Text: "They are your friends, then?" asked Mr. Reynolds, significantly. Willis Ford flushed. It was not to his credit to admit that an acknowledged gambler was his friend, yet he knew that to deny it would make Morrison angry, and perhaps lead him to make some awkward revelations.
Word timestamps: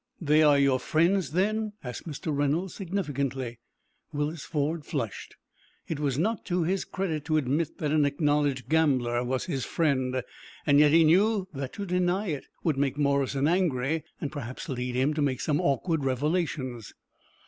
"They 0.19 0.41
are 0.41 0.57
your 0.57 0.79
friends, 0.79 1.29
then?" 1.29 1.73
asked 1.83 2.07
Mr. 2.07 2.35
Reynolds, 2.35 2.73
significantly. 2.73 3.59
Willis 4.11 4.43
Ford 4.43 4.83
flushed. 4.83 5.35
It 5.87 5.99
was 5.99 6.17
not 6.17 6.43
to 6.47 6.63
his 6.63 6.85
credit 6.85 7.23
to 7.25 7.37
admit 7.37 7.77
that 7.77 7.91
an 7.91 8.03
acknowledged 8.05 8.67
gambler 8.67 9.23
was 9.23 9.45
his 9.45 9.63
friend, 9.63 10.23
yet 10.65 10.91
he 10.91 11.03
knew 11.03 11.47
that 11.53 11.73
to 11.73 11.85
deny 11.85 12.29
it 12.29 12.47
would 12.63 12.77
make 12.77 12.97
Morrison 12.97 13.47
angry, 13.47 14.03
and 14.19 14.31
perhaps 14.31 14.67
lead 14.67 14.95
him 14.95 15.13
to 15.13 15.21
make 15.21 15.39
some 15.39 15.61
awkward 15.61 16.03
revelations. 16.03 16.93